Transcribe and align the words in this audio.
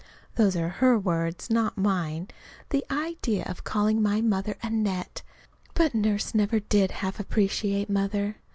(Those 0.33 0.55
are 0.55 0.67
her 0.69 0.97
words, 0.97 1.51
not 1.51 1.77
mine. 1.77 2.29
The 2.71 2.83
idea 2.89 3.43
of 3.45 3.63
calling 3.63 4.01
my 4.01 4.19
mother 4.19 4.57
a 4.63 4.71
net! 4.71 5.21
But 5.75 5.93
Nurse 5.93 6.33
never 6.33 6.59
did 6.59 6.89
half 6.89 7.19
appreciate 7.19 7.87
Mother.) 7.87 8.37